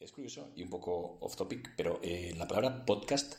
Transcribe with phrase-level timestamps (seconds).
[0.00, 3.34] Es curioso y un poco off topic, pero eh, la palabra podcast,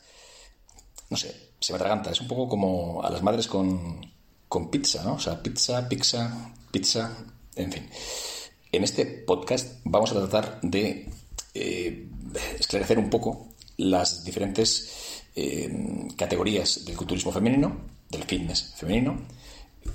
[1.10, 2.12] no sé, se me atraganta.
[2.12, 4.00] Es un poco como a las madres con,
[4.48, 5.14] con pizza, ¿no?
[5.14, 7.18] O sea, pizza, pizza, pizza,
[7.56, 7.90] en fin.
[8.70, 11.10] En este podcast vamos a tratar de
[11.52, 12.08] eh,
[12.56, 13.48] esclarecer un poco
[13.78, 17.76] las diferentes eh, categorías del culturismo femenino,
[18.08, 19.20] del fitness femenino,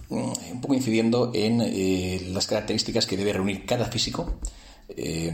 [0.09, 4.37] mm, un poco incidiendo en las características que debe reunir cada físico
[4.89, 5.33] eh,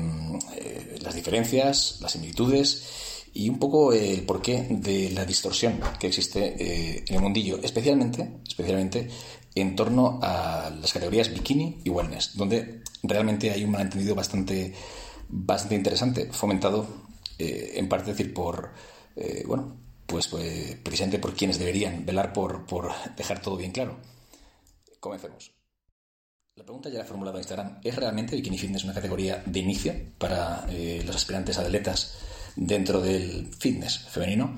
[0.56, 6.56] eh, las diferencias, las similitudes y un poco el porqué de la distorsión que existe
[6.58, 9.10] eh, en el mundillo, especialmente, especialmente
[9.56, 14.74] en torno a las categorías bikini y wellness, donde realmente hay un malentendido bastante,
[15.30, 16.88] bastante interesante, fomentado
[17.38, 18.72] en parte decir por,
[19.46, 19.76] bueno,
[20.08, 23.98] pues, pues, precisamente por quienes deberían velar por, por dejar todo bien claro.
[25.00, 25.63] Comencemos.
[26.56, 27.80] La pregunta ya la he formulado en Instagram.
[27.84, 32.14] ¿Es realmente Bikini Fitness una categoría de inicio para eh, los aspirantes atletas
[32.56, 34.56] dentro del fitness femenino?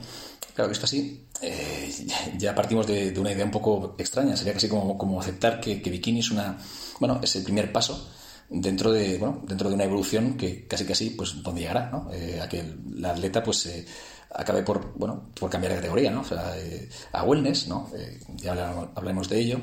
[0.53, 1.89] Claro que esto así, eh,
[2.38, 4.36] ya partimos de, una idea un poco extraña.
[4.36, 6.58] Sería casi como, aceptar que, bikini es una,
[7.00, 8.09] bueno, es el primer paso
[8.50, 12.12] dentro de, bueno, dentro de una evolución que casi casi, pues, donde llegará, ¿no?
[12.12, 13.69] Eh, a que la atleta, pues,
[14.31, 16.23] acabe por, bueno, por cambiar de categoría, ¿no?
[17.14, 17.89] A wellness, ¿no?
[18.36, 19.62] ya hablaremos de ello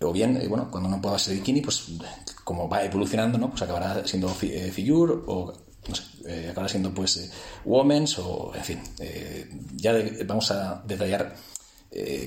[0.00, 1.84] o bien, eh, bueno, cuando no pueda ser bikini, pues
[2.44, 3.50] como va evolucionando, ¿no?
[3.50, 5.52] Pues acabará siendo eh, figure o
[6.26, 7.30] eh, acabará siendo pues
[7.64, 8.80] women's o en fin,
[9.74, 9.94] ya
[10.26, 11.34] vamos a detallar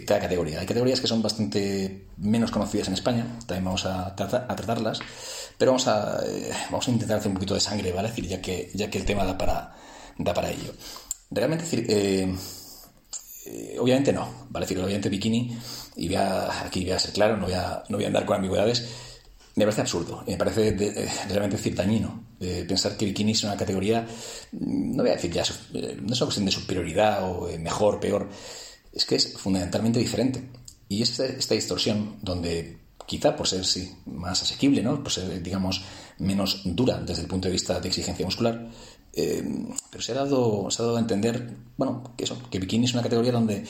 [0.08, 0.60] cada categoría.
[0.62, 5.00] Hay categorías que son bastante menos conocidas en España, también vamos a, a tratarlas,
[5.58, 6.24] pero vamos a,
[6.72, 8.08] vamos a intentar hacer un poquito de sangre, ¿vale?
[8.08, 9.76] decir, ya que, ya que el tema da para,
[10.18, 10.74] da para ello.
[11.30, 12.34] Realmente,
[13.80, 14.66] obviamente no, ¿vale?
[14.66, 15.56] decir, obviamente bikini
[16.00, 18.26] y voy a, aquí voy a ser claro, no voy a, no voy a andar
[18.26, 18.88] con ambigüedades,
[19.56, 24.08] me parece absurdo, me parece eh, realmente decir dañino pensar que bikini es una categoría,
[24.54, 28.00] mm, no voy a decir ya, eh, no es una cuestión de superioridad o mejor,
[28.00, 28.30] peor,
[28.94, 30.50] es que es fundamentalmente diferente.
[30.88, 35.04] Y es esta, distorsión donde quizá por ser sí, más asequible, ¿no?
[35.04, 35.82] por ser, digamos,
[36.18, 38.68] menos dura desde el punto de vista de exigencia muscular,
[39.14, 39.44] eh,
[39.92, 42.94] pero se ha, dado, se ha dado a entender, bueno, que eso, que bikini es
[42.94, 43.66] una categoría donde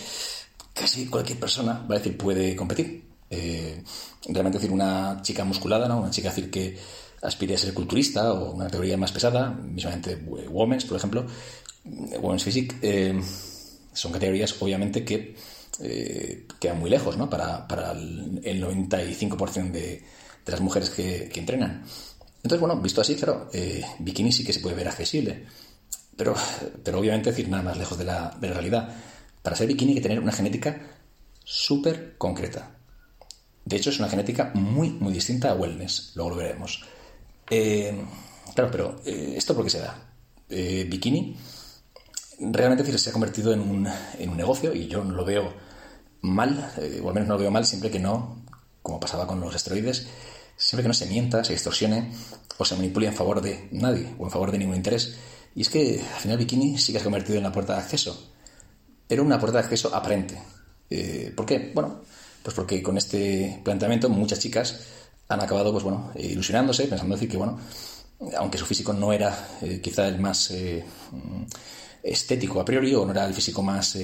[0.74, 3.10] casi cualquier persona, va a decir, puede competir.
[3.30, 3.84] Eh,
[4.28, 6.00] realmente decir una chica musculada, ¿no?
[6.00, 6.78] Una chica decir que
[7.22, 10.16] aspire a ser culturista o una categoría más pesada, mismamente
[10.50, 11.26] women's, por ejemplo,
[12.22, 13.20] women's physique, eh,
[13.94, 15.36] son categorías obviamente que
[15.82, 17.30] eh, quedan muy lejos, ¿no?
[17.30, 20.04] Para, el, 95% de,
[20.46, 21.84] las mujeres que, entrenan.
[22.38, 23.50] Entonces, bueno, visto así, claro,
[24.00, 25.46] bikini sí que se puede ver accesible,
[26.16, 26.34] pero,
[26.84, 28.96] pero obviamente decir nada más lejos de la, de la realidad.
[29.42, 30.82] Para ser bikini hay que tener una genética
[31.44, 32.76] súper concreta.
[33.66, 36.12] De hecho, es una genética muy, muy distinta a wellness.
[36.16, 36.84] Luego lo veremos.
[37.50, 38.06] Eh,
[38.54, 39.96] claro, pero eh, ¿esto por qué se da?
[40.50, 41.36] Eh, bikini
[42.40, 45.54] realmente se ha convertido en un, en un, negocio y yo no lo veo
[46.22, 46.72] mal,
[47.04, 48.44] o al menos no lo veo mal siempre que no,
[48.82, 50.08] como pasaba con los esteroides,
[50.56, 52.12] siempre que no se mienta, se distorsione
[52.58, 55.18] o se manipule en favor de nadie o en favor de ningún interés.
[55.56, 57.80] Y es que al final bikini sí que se ha convertido en la puerta de
[57.80, 58.34] acceso
[59.10, 60.40] era una puerta de acceso aparente.
[60.90, 61.72] Eh, ¿Por qué?
[61.74, 62.02] Bueno,
[62.44, 64.80] pues porque con este planteamiento muchas chicas
[65.28, 67.60] han acabado, pues bueno, ilusionándose, pensando decir que, bueno,
[68.38, 70.86] aunque su físico no era eh, quizá el más eh,
[72.04, 73.98] estético a priori, o no era el físico más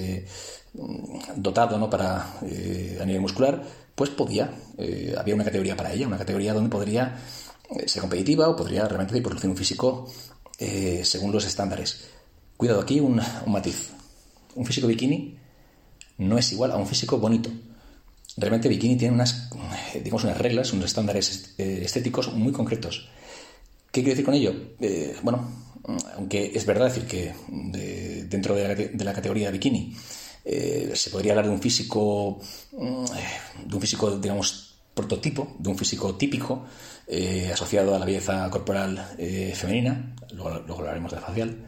[1.35, 1.89] dotado ¿no?
[1.89, 3.63] para, a nivel muscular,
[3.95, 4.51] pues podía,
[5.17, 7.17] había una categoría para ella, una categoría donde podría
[7.85, 10.11] ser competitiva o podría realmente producir un físico
[11.03, 12.01] según los estándares.
[12.57, 13.94] Cuidado aquí, un matiz
[14.55, 15.37] un físico bikini
[16.17, 17.51] no es igual a un físico bonito.
[18.37, 19.49] Realmente bikini tiene unas,
[19.93, 23.09] digamos, unas reglas, unos estándares eh, estéticos muy concretos.
[23.91, 24.53] ¿Qué quiero decir con ello?
[24.79, 25.49] Eh, bueno,
[26.15, 27.33] aunque es verdad decir que
[28.27, 29.95] dentro de la, categoría bikini
[30.43, 32.39] eh, se podría hablar de un físico,
[32.73, 33.05] mm,
[33.67, 36.65] de un físico, digamos, prototipo, de un físico típico
[37.51, 39.15] asociado a la belleza corporal
[39.53, 41.65] femenina, luego, luego hablaremos de la facial,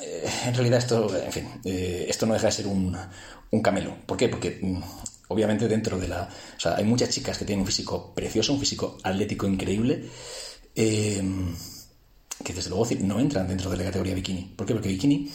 [0.00, 2.96] eh, en realidad esto, en fin, eh, esto no deja de ser un,
[3.62, 3.96] camelo.
[4.06, 4.28] ¿Por qué?
[4.28, 4.80] Porque mm,
[5.28, 6.28] obviamente dentro de la...
[6.56, 10.08] O sea, hay muchas chicas que tienen un físico precioso, un físico atlético increíble,
[10.74, 11.22] eh,
[12.44, 14.52] que desde luego no entran dentro de la categoría bikini.
[14.56, 14.74] ¿Por qué?
[14.74, 15.30] Porque bikini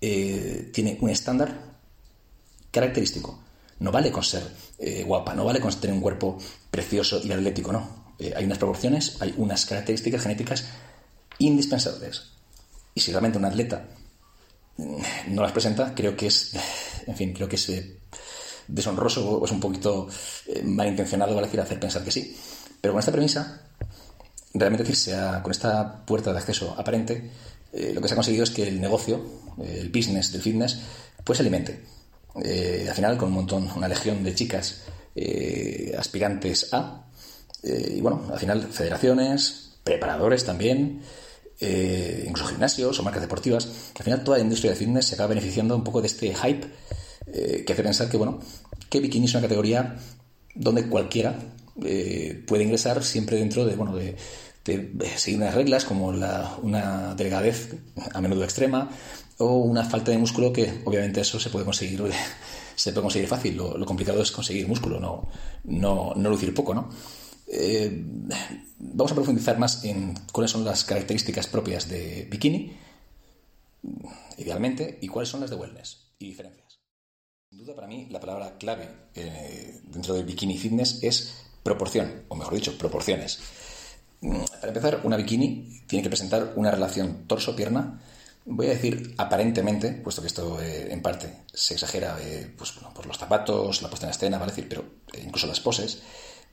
[0.00, 1.78] tiene un estándar
[2.70, 3.42] característico.
[3.80, 4.42] No vale con ser
[5.06, 6.38] guapa, no vale con tener un cuerpo
[6.70, 8.14] precioso y atlético, no.
[8.36, 10.66] hay unas proporciones, hay unas características genéticas
[11.38, 12.34] indispensables.
[12.94, 13.88] Y si realmente un atleta
[14.76, 16.54] no las presenta, creo que es,
[17.06, 17.98] en fin, creo que es eh,
[18.68, 20.08] deshonroso o es un poquito
[20.46, 21.48] eh, malintencionado, ¿vale?
[21.60, 22.36] hacer pensar que sí.
[22.80, 23.62] Pero con esta premisa,
[24.52, 27.30] realmente decir, sea, con esta puerta de acceso aparente,
[27.92, 29.20] lo que se ha conseguido es que el negocio,
[29.60, 30.78] el business del fitness,
[31.24, 31.84] pues se alimente.
[32.36, 34.82] al final, con un montón, una legión de chicas
[35.98, 37.06] aspirantes a,
[37.64, 41.02] y bueno, al final, federaciones, preparadores también,
[41.60, 45.14] eh, incluso gimnasios o marcas deportivas, que al final toda la industria de fitness se
[45.14, 46.66] acaba beneficiando un poco de este hype
[47.26, 48.40] eh, que hace pensar que, bueno,
[48.90, 49.96] que bikini es una categoría
[50.54, 51.38] donde cualquiera
[51.84, 54.16] eh, puede ingresar siempre dentro de, bueno, de,
[55.16, 57.76] seguir unas reglas como la, una delgadez
[58.12, 58.88] a menudo extrema
[59.38, 62.00] o una falta de músculo que obviamente eso se puede conseguir
[62.76, 63.56] se puede conseguir fácil.
[63.56, 65.28] Lo, complicado es conseguir músculo no,
[65.64, 66.88] no, no lucir poco no
[67.46, 67.90] eh,
[68.78, 72.76] vamos a profundizar más en cuáles son las características propias de bikini,
[74.38, 76.80] idealmente, y cuáles son las de wellness y diferencias.
[77.50, 82.36] Sin duda, para mí, la palabra clave eh, dentro del bikini fitness es proporción, o
[82.36, 83.40] mejor dicho, proporciones.
[84.20, 88.00] Para empezar, una bikini tiene que presentar una relación torso-pierna
[88.46, 92.18] Voy a decir aparentemente, puesto que esto eh, en parte se exagera
[92.58, 94.84] pues, por los zapatos, la puesta en escena, vale decir, pero
[95.22, 96.02] incluso las poses,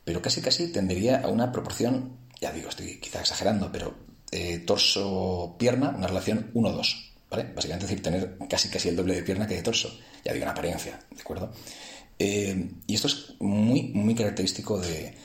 [0.04, 3.96] pero casi casi tendería a una proporción, ya digo, estoy quizá exagerando, pero
[4.32, 7.08] eh, torso-pierna, una relación 1-2.
[7.30, 7.44] ¿Vale?
[7.56, 9.90] Básicamente decir, tener casi casi el doble de pierna que de torso.
[10.26, 11.54] Ya digo, en apariencia, ¿de acuerdo?
[12.20, 15.16] Eh, y esto es muy, muy característico de,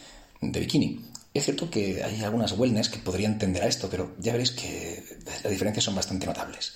[0.41, 1.05] de bikini.
[1.35, 5.05] Es cierto que hay algunas wellness que podrían tender a esto, pero ya veréis que
[5.43, 6.75] las diferencias son bastante notables.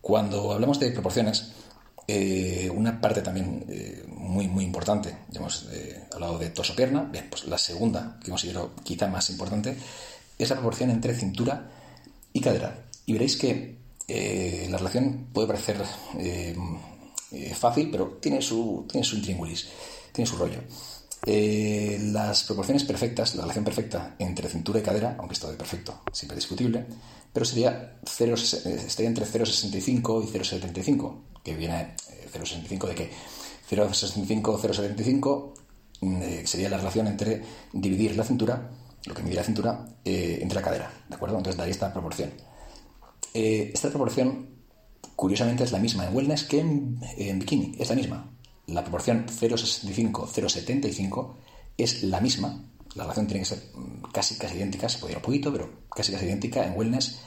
[0.00, 1.52] Cuando hablamos de proporciones,
[2.06, 7.28] eh, una parte también eh, muy, muy importante, ya hemos eh, hablado de torso-pierna, bien,
[7.30, 9.76] pues la segunda, que considero quizá más importante,
[10.38, 11.70] es la proporción entre cintura
[12.32, 12.78] y cadera.
[13.06, 13.76] Y veréis que
[14.68, 15.82] la relación puede parecer
[17.54, 19.68] fácil, pero tiene su, tiene su intríngulis,
[20.12, 20.58] tiene su rollo.
[21.26, 26.36] Las proporciones perfectas, la relación perfecta entre cintura y cadera, aunque esto de perfecto siempre
[26.36, 26.86] discutible,
[27.34, 31.94] pero sería 0, estaría entre 0,65 y 0,75 que viene
[32.32, 33.10] 0,65 eh, de que
[33.68, 35.52] 0,65, 0,75
[36.00, 37.42] mm, eh, sería la relación entre
[37.72, 38.70] dividir la cintura,
[39.06, 41.36] lo que mide la cintura, eh, entre la cadera, ¿de acuerdo?
[41.36, 42.30] Entonces daría esta proporción.
[43.34, 44.48] esta proporción,
[45.16, 48.33] curiosamente, es la misma en wellness que en bikini, es la misma.
[48.66, 51.34] La proporción 0,65, 0,75
[51.76, 52.64] es la misma,
[52.94, 55.70] la relación tiene que ser mm, casi, casi idéntica, se puede ir un poquito, pero
[55.94, 57.18] casi, casi idéntica en wellness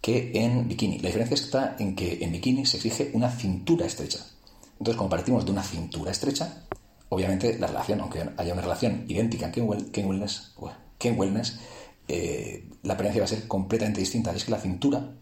[0.00, 0.98] que en bikini.
[0.98, 4.24] La diferencia está en que en bikini se exige una cintura estrecha.
[4.72, 6.64] Entonces, como partimos de una cintura estrecha,
[7.08, 10.54] obviamente la relación, aunque haya una relación idéntica que en, wellness,
[10.98, 11.58] que en wellness
[12.06, 14.32] eh, la apariencia va a ser completamente distinta.
[14.32, 15.14] Es que la cintura,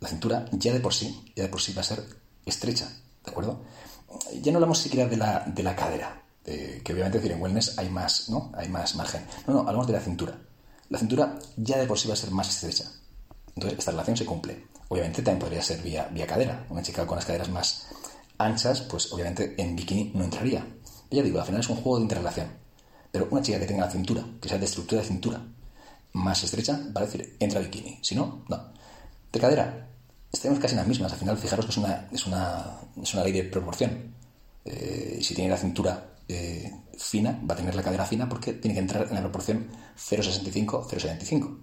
[0.00, 2.02] la cintura ya de por sí, ya de por sí va a ser
[2.46, 2.88] estrecha,
[3.24, 3.62] ¿de acuerdo?
[4.42, 7.88] Ya no hablamos siquiera de la, de la cadera, que obviamente decir en wellness hay
[7.88, 8.52] más, ¿no?
[8.54, 9.24] Hay más margen.
[9.46, 10.38] No, no, hablamos de la cintura.
[10.88, 12.90] La cintura ya de por sí va a ser más estrecha.
[13.54, 14.66] Entonces, esta relación se cumple.
[14.88, 16.66] Obviamente también podría ser vía, vía cadera.
[16.68, 17.86] Una chica con las caderas más
[18.38, 20.66] anchas, pues obviamente en bikini no entraría.
[21.10, 22.48] Ya digo, al final es un juego de interrelación.
[23.10, 25.42] Pero una chica que tenga la cintura, que sea de estructura de cintura
[26.14, 27.98] más estrecha, va a decir, entra bikini.
[28.02, 28.72] Si no, no.
[29.32, 29.88] De cadera,
[30.32, 31.12] estaremos casi en las mismas.
[31.12, 34.14] Al final, fijaros que es una, es una, es una ley de proporción.
[34.64, 38.74] Eh, si tiene la cintura eh, fina, va a tener la cadera fina porque tiene
[38.74, 41.58] que entrar en la proporción 0,65-0,75.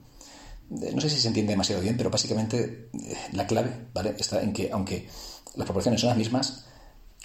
[0.82, 2.90] Eh, no sé si se entiende demasiado bien, pero básicamente
[3.34, 3.88] la clave
[4.18, 5.08] está en que, aunque
[5.56, 6.66] las proporciones son las mismas,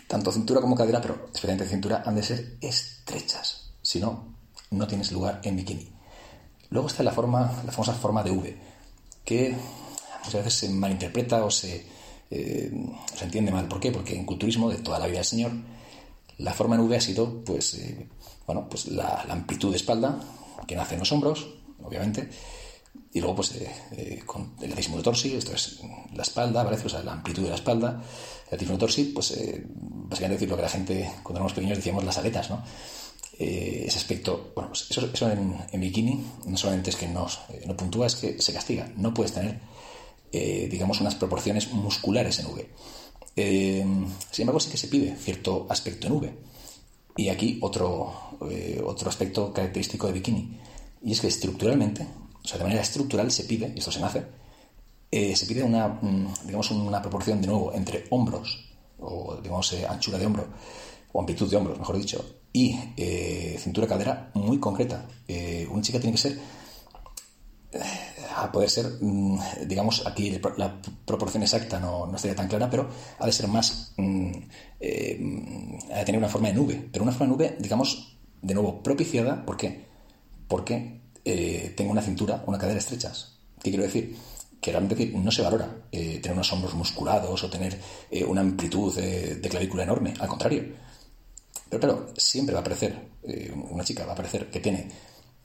[0.09, 3.73] tanto cintura como cadera, pero especialmente cintura, han de ser estrechas.
[3.83, 4.35] Si no,
[4.71, 5.93] no tienes lugar en bikini.
[6.71, 8.57] Luego está la, forma, la famosa forma de V,
[9.25, 9.55] que
[10.25, 11.87] muchas veces se malinterpreta o se,
[12.31, 12.73] eh,
[13.17, 13.69] se entiende mal.
[13.69, 13.91] ¿Por qué?
[13.91, 15.53] Porque en culturismo de toda la vida del señor,
[16.39, 17.79] la forma en V ha sido pues,
[18.47, 20.21] bueno, pues la, amplitud de espalda,
[20.67, 21.47] que nace en los hombros,
[21.83, 22.29] obviamente,
[23.13, 25.81] y luego, pues, eh, eh, con el latísimo torsi, esto es
[26.15, 26.77] la espalda, ¿vale?
[26.85, 28.03] O sea, la amplitud de la espalda.
[28.47, 32.05] El latísimo torsi, pues, eh, básicamente decir lo que la gente, cuando éramos pequeños, decíamos
[32.05, 32.63] las aletas, ¿no?
[33.37, 37.27] ese aspecto, bueno, pues eso, eso en, bikini no solamente es que no,
[37.67, 38.89] no puntúa, es que se castiga.
[38.97, 39.59] No puedes tener,
[40.71, 42.69] digamos, unas proporciones musculares en V.
[44.31, 46.35] sin embargo, sí que se pide cierto aspecto en V.
[47.17, 48.39] Y aquí otro,
[48.85, 50.59] otro aspecto característico de bikini.
[51.03, 52.07] Y es que estructuralmente
[52.45, 54.23] o sea, de manera estructural se pide, y esto se nace,
[55.11, 58.67] eh, se pide una, mm, digamos, una proporción de nuevo entre hombros,
[58.99, 60.47] o digamos, eh, anchura de hombro,
[61.13, 65.09] o amplitud de hombros, mejor dicho, y eh, cintura cadera muy concreta.
[65.71, 66.39] una chica tiene que ser,
[68.37, 72.89] a poder ser, mm, digamos, aquí la proporción exacta no, no, estaría tan clara, pero
[73.19, 74.33] ha de ser más, mm,
[74.81, 78.83] ha de tener una forma de nube, pero una forma de nube, digamos, de nuevo,
[78.83, 79.87] propiciada, ¿por qué?
[80.49, 83.39] Porque eh, tengo una cintura, una cadera estrechas.
[83.63, 84.17] ¿Qué quiero decir?
[84.61, 87.79] que realmente no se valora tener unos hombros musculados o tener
[88.27, 90.65] una amplitud de clavícula enorme, al contrario.
[91.69, 93.11] Pero claro, siempre va a aparecer,
[93.71, 94.89] una chica va a aparecer que tiene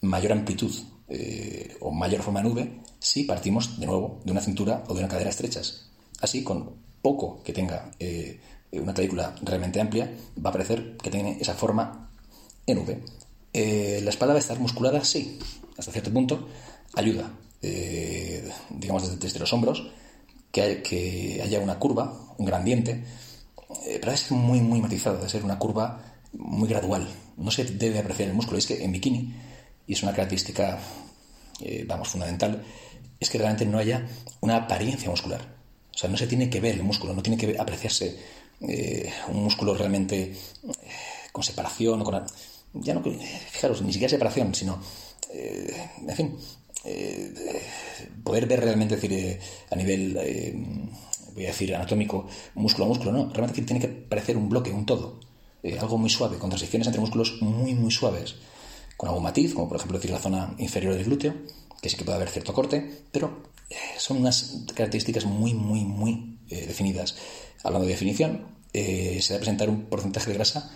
[0.01, 0.71] mayor amplitud
[1.09, 4.99] eh, o mayor forma de nube si partimos de nuevo de una cintura o de
[4.99, 5.89] una cadera estrechas.
[6.21, 8.39] Así, con poco que tenga eh,
[8.73, 10.11] una clavícula realmente amplia,
[10.43, 12.09] va a parecer que tiene esa forma
[12.65, 12.99] en V.
[13.53, 15.39] Eh, la espalda va a estar musculada, sí,
[15.77, 16.49] hasta cierto punto,
[16.95, 17.31] ayuda,
[18.69, 19.89] digamos, desde, los hombros,
[20.51, 23.03] que, que, haya una curva, un gradiente,
[23.99, 27.07] pero es muy, muy matizado, debe ser una curva muy gradual.
[27.37, 28.57] No se debe apreciar el músculo.
[28.57, 29.33] Es que en bikini
[29.89, 30.77] y es una característica,
[31.61, 32.63] eh, vamos, fundamental,
[33.19, 34.07] es que realmente no haya
[34.39, 35.41] una apariencia muscular.
[35.91, 38.15] O sea, no se tiene que ver el músculo, no tiene que apreciarse
[38.61, 40.35] eh, un músculo realmente eh,
[41.31, 42.23] con separación o con...
[42.73, 44.79] Ya no, fijaros, ni siquiera separación, sino,
[45.33, 46.37] en fin,
[48.23, 49.39] poder ver realmente, decir,
[49.71, 50.13] a nivel,
[51.33, 54.85] voy a decir, anatómico, músculo a músculo, no, realmente tiene que parecer un bloque, un
[54.85, 55.19] todo,
[55.79, 58.35] algo muy suave, con transiciones entre músculos muy, muy suaves
[58.99, 61.33] con algún matiz, como por ejemplo decir la zona inferior del glúteo,
[61.81, 66.37] que sí que puede haber cierto corte, pero eh, son unas características muy, muy, muy
[66.49, 67.15] eh, definidas.
[67.63, 70.69] Hablando de definición, eh, se debe presentar un porcentaje de grasa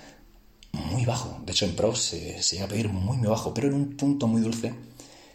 [0.71, 1.41] muy bajo.
[1.45, 4.25] De hecho, en PRO se, llega a pedir muy, muy bajo, pero en un punto
[4.25, 4.73] muy dulce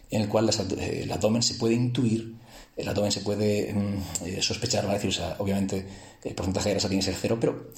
[0.09, 2.37] en el cual el abdomen se puede intuir,
[2.75, 5.85] el abdomen se puede mm, sospechar, decir, obviamente
[6.23, 7.69] el porcentaje de grasa tiene que ser cero, pero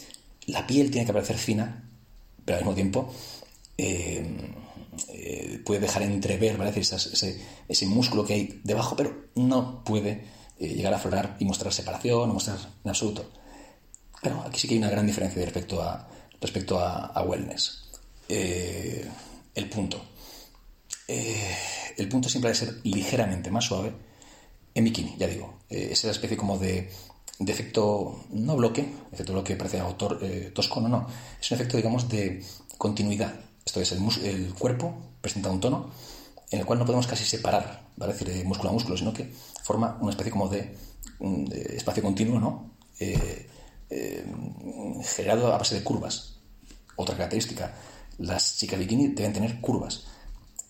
[0.46, 1.84] la piel tiene que parecer fina,
[2.46, 3.14] pero al mismo tiempo
[3.78, 4.24] eh,
[5.66, 10.26] puede dejar entrever ese, músculo que hay debajo, pero no puede
[10.60, 13.30] eh, llegar a aflorar y mostrar separación o mostrar en absoluto.
[14.22, 16.08] Pero aquí sí que hay una gran diferencia respecto a,
[16.40, 17.90] respecto a, wellness.
[18.28, 19.10] Eh,
[19.56, 20.02] el punto.
[21.08, 23.92] el punto siempre debe ser ligeramente más suave
[24.74, 25.60] en bikini, ya digo.
[25.70, 26.90] es la especie como de,
[27.40, 30.20] de, efecto, no bloque, efecto bloque parece autor
[30.54, 31.08] tosco, no, no.
[31.42, 32.42] Es un efecto, digamos, de
[32.78, 33.34] continuidad
[33.66, 35.92] esto es, el, cuerpo presenta un tono
[36.50, 38.14] en el cual no podemos casi separar, ¿vale?
[38.14, 39.32] decir, de músculo a músculo, sino que
[39.64, 40.76] forma una especie como de,
[41.76, 42.72] espacio continuo, ¿no?
[43.00, 43.48] Eh,
[43.90, 44.26] eh,
[45.04, 46.36] generado a base de curvas.
[46.96, 47.74] Otra característica,
[48.18, 50.06] las chicas bikini deben tener curvas.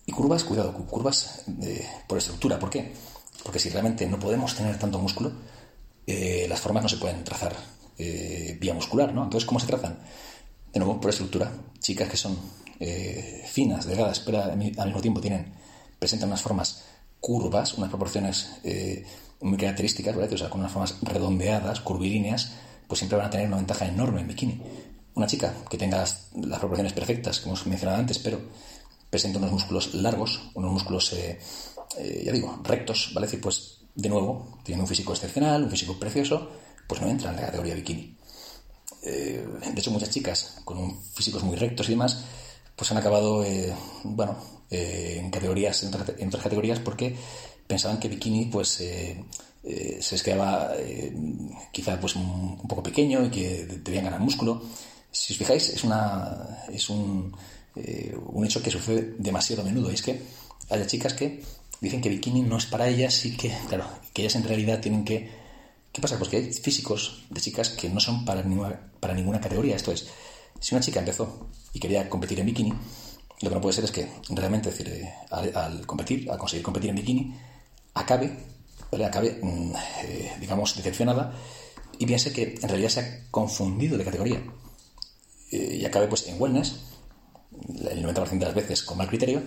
[0.06, 1.46] Y curvas, cuidado, curvas
[2.08, 2.60] por estructura.
[2.60, 2.92] ¿Por qué?
[3.44, 5.32] Porque si realmente no podemos tener tanto músculo,
[6.06, 7.56] eh, las formas no se pueden trazar
[7.98, 9.24] vía muscular, ¿no?
[9.24, 10.00] Entonces, ¿cómo se trazan?
[10.74, 11.52] De nuevo, por estructura.
[11.80, 12.36] Chicas que son
[12.84, 15.54] eh, finas, delgadas, pero al mismo tiempo tienen,
[16.00, 16.84] presentan unas formas
[17.20, 19.06] curvas, unas proporciones eh,
[19.42, 22.54] muy características, O sea, con unas formas redondeadas, curvilíneas,
[22.88, 24.62] pues siempre van a tener una ventaja enorme en bikini.
[25.14, 28.42] Una chica que tenga las, proporciones perfectas, que hemos mencionado antes, pero
[29.12, 31.40] presenta unos músculos largos, unos músculos, eh,
[32.26, 33.28] ya digo, rectos, ¿vale?
[33.28, 36.50] decir, pues de nuevo, tiene un físico excepcional, un físico precioso,
[36.88, 38.18] pues no entra en la categoría bikini.
[39.04, 42.24] de hecho, muchas chicas con físicos muy rectos y demás,
[42.82, 43.72] pues han acabado, eh,
[44.04, 44.36] bueno,
[44.72, 47.16] eh, en categorías, en otras, categorías, porque
[47.68, 49.24] pensaban que bikini, pues, eh,
[50.02, 50.72] se les quedaba
[51.72, 54.64] quizá pues un, poco pequeño y que debían ganar músculo.
[55.12, 57.32] Si os fijáis, es una, es un,
[58.34, 59.92] un hecho que sucede demasiado a menudo.
[59.92, 60.20] Y es que
[60.68, 61.44] hay chicas que
[61.82, 65.06] dicen que bikini no es para ellas y que, claro, que ellas en realidad tienen
[65.06, 65.30] que...
[65.92, 66.18] ¿Qué pasa?
[66.18, 69.76] Pues que hay físicos de chicas que no son para ninguna, para ninguna categoría.
[69.76, 70.08] Esto es,
[70.62, 72.74] si una chica empezó y quería competir en bikini,
[73.42, 76.96] lo que no puede ser es que realmente, eh, al, competir, al conseguir competir en
[76.96, 77.36] bikini,
[77.96, 78.30] acabe,
[79.42, 81.34] mm, eh, digamos, decepcionada
[81.98, 84.44] y piense que en realidad se ha confundido de categoría
[85.52, 86.76] eh, y acabe pues en wellness,
[87.90, 89.42] el 90% de las veces con mal criterio,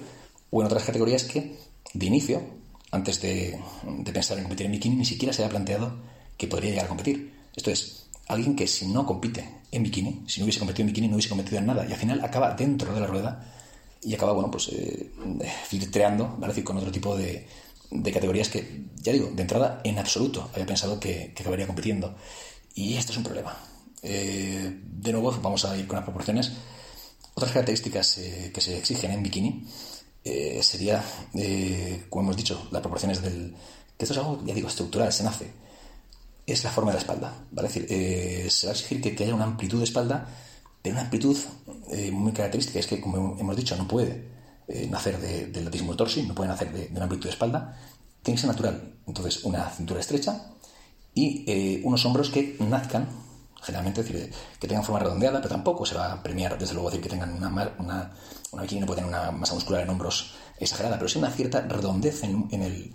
[0.51, 1.57] o en otras categorías que
[1.95, 2.43] de inicio,
[2.91, 5.97] antes de, de pensar en competir en bikini, ni siquiera se haya planteado
[6.37, 7.33] que podría llegar a competir.
[7.55, 11.09] Esto es, alguien que si no compite en bikini, si no hubiese competido en bikini,
[11.09, 11.87] no hubiese competido en nada.
[11.89, 13.45] Y al final acaba dentro de la rueda
[14.03, 15.11] y acaba, bueno, pues eh,
[15.67, 16.49] filtreando, ¿vale?
[16.49, 17.47] decir, con otro tipo de,
[18.13, 22.15] categorías que, ya digo, de entrada en absoluto había pensado que, acabaría compitiendo.
[22.75, 23.57] Y esto es un problema.
[24.03, 26.53] Eh, de nuevo, vamos a ir con las proporciones.
[27.35, 29.67] Otras características eh, que se exigen en bikini
[30.63, 31.05] sería,
[32.09, 33.55] como hemos dicho, las proporciones del...
[33.99, 35.64] que esto es algo, ya digo, estructural, se nace
[36.47, 37.33] es la forma de la espalda.
[37.51, 37.69] ¿vale?
[37.69, 40.27] Es decir, eh, se va a exigir que, haya una amplitud de espalda,
[40.83, 41.37] pero una amplitud
[41.91, 42.79] eh, muy característica.
[42.79, 44.29] Es que, como hemos dicho, no puede
[44.69, 47.79] eh, nacer de, del latismo torsi, no puede nacer de, una amplitud de espalda.
[48.23, 48.95] Tiene que ser natural.
[49.07, 50.51] Entonces, una cintura estrecha
[51.15, 53.07] y unos hombros que nazcan,
[53.63, 57.03] generalmente, decir, que tengan forma redondeada, pero tampoco se va a premiar, desde luego, decir
[57.03, 57.49] que tengan una,
[57.79, 58.11] una,
[58.51, 61.61] una bikini no puede tener una masa muscular en hombros exagerada, pero sí una cierta
[61.61, 62.93] redondez en, el,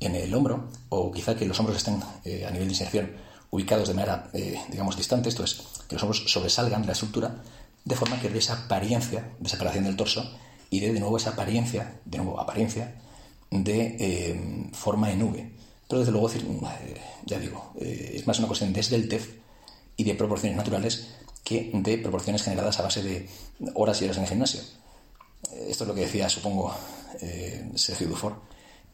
[0.00, 3.12] en el hombro, o quizá que los hombros estén eh, a nivel de inserción
[3.50, 7.42] ubicados de manera, eh, digamos, distante, esto es, que los hombros sobresalgan de la estructura,
[7.84, 10.38] de forma que dé esa apariencia de separación del torso
[10.70, 13.00] y dé de nuevo esa apariencia, de nuevo apariencia,
[13.50, 15.50] de eh, forma en V.
[15.88, 16.30] Pero desde luego,
[17.26, 19.28] ya digo, es más una cuestión desde el TEF
[19.96, 21.08] y de proporciones naturales
[21.42, 23.28] que de proporciones generadas a base de
[23.74, 24.60] horas y horas en el gimnasio.
[25.66, 26.72] Esto es lo que decía, supongo,
[27.74, 28.36] Sergio Dufour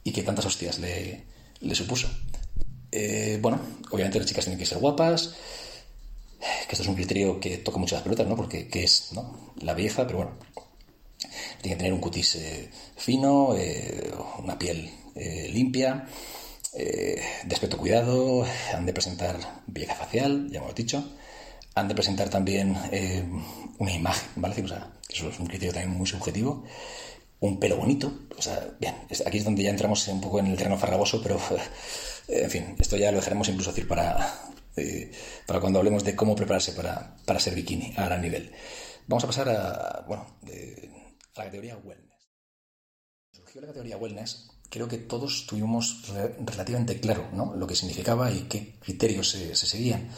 [0.06, 1.24] y que tantas hostias le,
[1.74, 2.08] supuso.
[2.92, 3.60] Eh, bueno,
[3.90, 5.34] obviamente las chicas tienen que ser guapas,
[6.38, 8.36] que esto es un criterio que toca mucho las pelotas, ¿no?
[8.36, 9.52] Porque es ¿no?
[9.60, 10.32] la belleza, pero bueno,
[11.60, 14.88] tiene que tener un cutis eh, fino, eh, una piel
[15.50, 16.06] limpia,
[16.72, 21.02] de aspecto cuidado, han de presentar belleza facial, ya hemos dicho,
[21.74, 22.76] han de presentar también
[23.78, 24.62] una imagen, ¿vale?
[24.62, 26.64] O sea, eso es un criterio también muy subjetivo
[27.40, 28.12] un pelo bonito.
[28.36, 28.94] O sea, bien,
[29.26, 31.38] aquí es donde ya entramos un poco en el terreno farragoso, pero
[32.28, 35.10] en fin, esto ya lo dejaremos incluso decir para, eh,
[35.46, 38.52] para cuando hablemos de cómo prepararse para, para ser bikini a gran nivel.
[39.06, 42.28] Vamos a pasar a, bueno, a la categoría wellness.
[43.32, 46.04] Surgió la categoría wellness, creo que todos tuvimos
[46.40, 47.54] relativamente claro ¿no?
[47.54, 50.10] lo que significaba y qué criterios se, se seguían.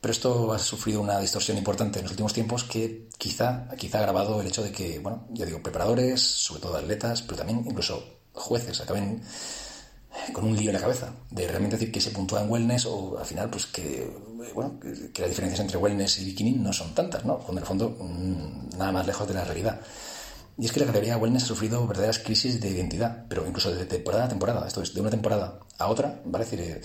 [0.00, 4.00] Pero esto ha sufrido una distorsión importante en los últimos tiempos que quizá, quizá ha
[4.02, 8.18] agravado el hecho de que, bueno, ya digo, preparadores, sobre todo atletas, pero también incluso
[8.32, 9.22] jueces acaben
[10.32, 13.18] con un lío en la cabeza de realmente decir que se puntúa en wellness o
[13.18, 14.10] al final pues que
[14.54, 17.66] bueno que, las diferencias entre wellness y bikini no son tantas no cuando en el
[17.66, 19.80] fondo mm, nada más lejos de la realidad
[20.60, 23.84] y es que la categoría wellness ha sufrido verdaderas crisis de identidad, pero incluso de
[23.86, 24.66] temporada a temporada.
[24.66, 26.44] Esto es, de una temporada a otra, ¿vale?
[26.44, 26.82] decir, eh,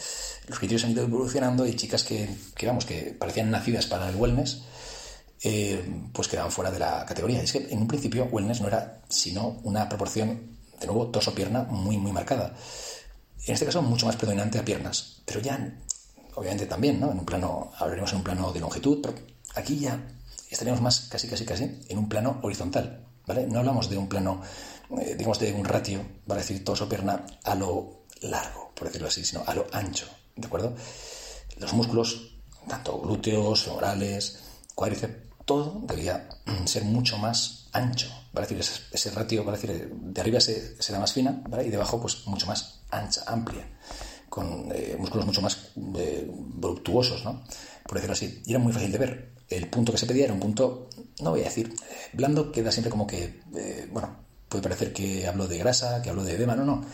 [0.47, 4.15] los criterios han ido evolucionando y chicas que, que, vamos, que parecían nacidas para el
[4.15, 4.61] wellness,
[5.41, 7.41] eh, pues quedaban fuera de la categoría.
[7.41, 11.63] Y es que en un principio wellness no era sino una proporción, de nuevo, torso-pierna
[11.63, 12.55] muy, muy marcada.
[13.45, 15.79] En este caso, mucho más predominante a piernas, pero ya,
[16.35, 17.11] obviamente también, ¿no?
[17.11, 19.15] En un plano, hablaremos en un plano de longitud, pero
[19.55, 19.99] aquí ya
[20.47, 23.07] estaríamos más, casi, casi, casi, en un plano horizontal.
[23.27, 24.41] No hablamos de un plano,
[24.99, 29.43] eh, digamos, de un ratio, a decir, torso-pierna a lo largo, por decirlo así, sino
[29.45, 30.75] a lo ancho, ¿de acuerdo?
[31.57, 32.35] Los músculos,
[32.67, 34.43] tanto glúteos, orales,
[34.75, 36.27] cuádriceps, todo debería
[36.65, 38.47] ser mucho más ancho, ¿vale?
[38.47, 39.57] decir, ese, ratio, ¿vale?
[39.57, 41.65] decir, de arriba será más fina, ¿vale?
[41.65, 43.65] Y de abajo, pues, mucho más ancha, amplia,
[44.29, 47.43] con eh, músculos mucho más eh, voluptuosos, ¿no?
[47.83, 48.41] Por decirlo así.
[48.45, 50.89] Y era muy fácil de ver el punto que se pedía era un punto,
[51.21, 51.73] no voy a decir,
[52.13, 54.15] blando, queda siempre como que, eh, bueno,
[54.49, 56.85] puede parecer que hablo de grasa, que hablo de edema, no, no.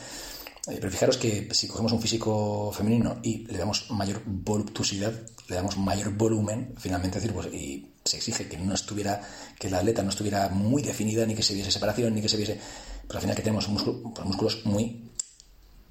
[0.67, 5.13] Eh, pero fijaros que si cogemos un físico femenino y le damos mayor voluptuosidad,
[5.47, 9.21] le damos mayor volumen, finalmente decir, pues, y se exige que no estuviera,
[9.57, 12.37] que la atleta no estuviera muy definida, ni que se viese separación, ni que se
[12.37, 12.59] viese.
[13.07, 15.09] Pero al final que tenemos pues, músculos muy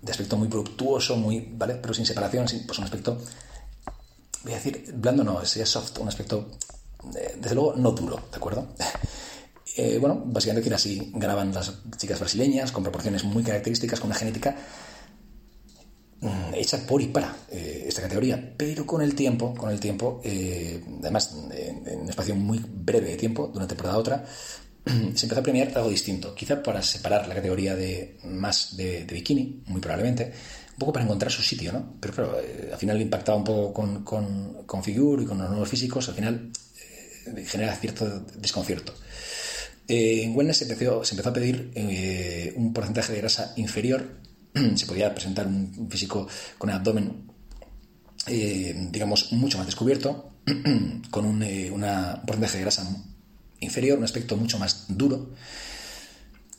[0.01, 1.75] de aspecto muy voluptuoso, muy, ¿vale?
[1.75, 3.19] Pero sin separación, sin, pues un aspecto
[4.43, 6.51] voy a decir, blando no, es soft, un aspecto,
[7.03, 8.69] desde luego, no duro, ¿de acuerdo?
[9.77, 14.19] Eh, bueno, básicamente que así graban las chicas brasileñas, con proporciones muy características, con una
[14.19, 14.57] genética
[16.21, 20.21] mm, hecha por y para eh, esta categoría, pero con el tiempo, con el tiempo,
[20.25, 24.25] además en un espacio muy breve de tiempo, de una temporada a otra,
[25.15, 29.63] se empezó a premiar algo distinto, quizá para separar la categoría de más de, bikini,
[29.67, 30.33] muy probablemente,
[30.73, 31.95] un poco para encontrar su sitio, ¿no?
[32.01, 35.49] Pero claro, eh, al final impactaba un poco con, con, con Figure y con los
[35.51, 36.68] nuevos físicos, al final eh,
[37.47, 38.95] genera cierto desconcierto.
[39.87, 41.73] Eh, en Wellness se empezó, se empezó a pedir
[42.57, 44.07] un porcentaje de grasa inferior,
[44.75, 47.29] se podía presentar un físico con el abdomen,
[48.27, 50.33] digamos, mucho más descubierto,
[51.11, 52.87] con un, una, un porcentaje de grasa
[53.61, 55.31] inferior, un aspecto mucho más duro,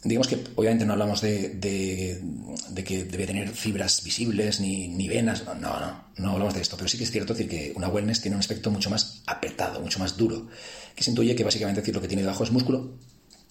[0.03, 5.43] digamos que obviamente no hablamos de, de, que debe tener fibras visibles ni, ni, venas,
[5.45, 8.21] no, no, no hablamos de esto, pero sí que es cierto decir que una wellness
[8.21, 10.47] tiene un aspecto mucho más apretado, mucho más duro,
[10.95, 12.97] que se intuye que básicamente decir lo que tiene debajo es músculo,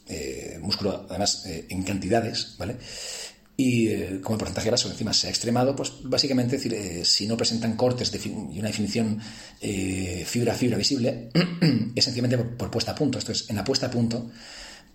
[0.06, 2.76] eh, músculo además eh, en cantidades, ¿vale?
[3.54, 7.36] Y eh, como el porcentaje graso encima se ha extremado, pues básicamente decir, si no
[7.36, 9.20] presentan cortes de y una definición
[10.24, 11.28] fibra a fibra visible,
[11.94, 13.18] es sencillamente por puesta a punto.
[13.18, 14.30] Esto es, en la puesta a punto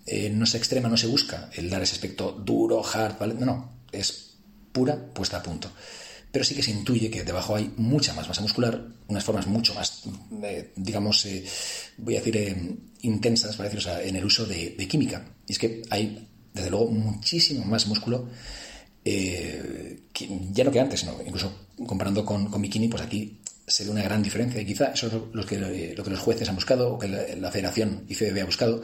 [0.05, 3.33] eh, no se extrema, no se busca el dar ese aspecto duro, hard, ¿vale?
[3.35, 4.35] No, no, es
[4.71, 5.71] pura puesta a punto.
[6.31, 9.73] Pero sí que se intuye que debajo hay mucha más masa muscular, unas formas mucho
[9.75, 10.03] más,
[10.43, 11.45] eh, digamos, eh,
[11.97, 15.23] voy a decir, intensas, para decir, en el uso de, química.
[15.47, 18.29] Y es que hay, desde luego, muchísimo más músculo,
[19.05, 24.23] ya no que antes, sino incluso comparando con, bikini, pues aquí se ve una gran
[24.23, 24.59] diferencia.
[24.59, 27.23] Y quizá eso es lo que, lo que los jueces han buscado, o que la,
[27.35, 28.81] la Federación ICBB ha buscado,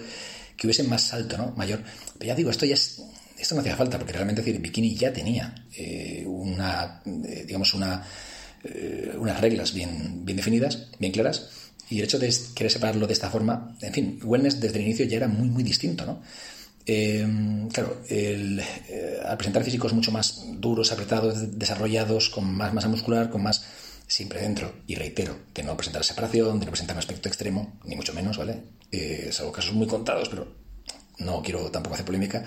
[0.60, 1.54] que hubiese más salto, ¿no?
[1.56, 1.82] Mayor.
[2.18, 3.02] Pero ya digo, esto ya es,
[3.38, 8.04] esto no hacía falta, porque realmente decir, bikini ya tenía eh, una, eh, digamos, una,
[8.64, 11.50] eh, unas reglas bien, bien definidas, bien claras,
[11.90, 15.06] y el hecho de querer separarlo de esta forma, en fin, wellness desde el inicio
[15.06, 16.22] ya era muy, muy distinto, ¿no?
[17.72, 18.02] claro,
[19.26, 23.64] al presentar físicos mucho más duros, apretados, desarrollados, con más masa muscular, con más
[24.08, 27.96] siempre dentro, y reitero, de no presentar separación, de no presentar un aspecto extremo, ni
[27.96, 28.64] mucho menos, ¿vale?
[28.92, 30.48] Eh, salvo casos muy contados, pero
[31.20, 32.44] no quiero tampoco hacer polémica.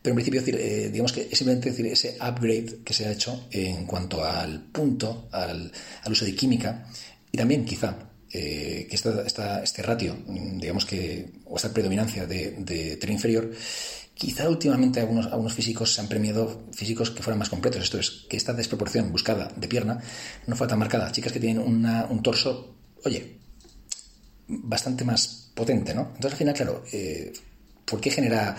[0.00, 3.12] Pero en principio, decir, eh, digamos que es simplemente decir ese upgrade que se ha
[3.12, 5.70] hecho en cuanto al punto, al,
[6.10, 6.86] uso de química,
[7.30, 7.96] y también quizá
[8.30, 13.52] eh, que esta, este ratio, digamos que, o esta predominancia de, de tren inferior,
[14.14, 17.82] Quizá últimamente algunos, algunos físicos se han premiado físicos que fueran más completos.
[17.82, 19.98] Esto es, que esta desproporción buscada de pierna
[20.46, 21.10] no fue tan marcada.
[21.10, 23.40] Chicas que tienen un torso, oye,
[24.46, 26.12] bastante más potente, ¿no?
[26.14, 27.32] Entonces al final, claro, eh,
[27.84, 28.56] ¿por qué genera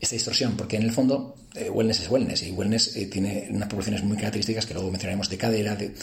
[0.00, 0.56] esta distorsión?
[0.56, 4.16] Porque en el fondo eh, wellness es wellness y wellness eh, tiene unas proporciones muy
[4.16, 5.94] características que luego mencionaremos de cadera, de...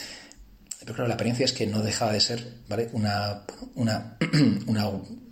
[0.79, 2.89] Pero claro, la apariencia es que no dejaba de ser, ¿vale?
[2.91, 3.43] Una,
[3.75, 4.17] una,
[4.67, 4.91] una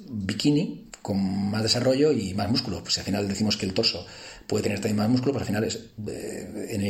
[0.10, 2.82] bikini con más desarrollo y más músculo.
[2.82, 4.06] Pues si al final decimos que el torso
[4.52, 6.82] puede tener también más músculo, pues al final es eh, en,